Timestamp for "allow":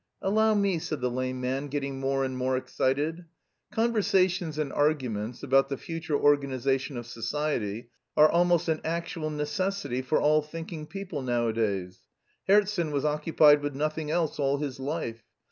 0.23-0.55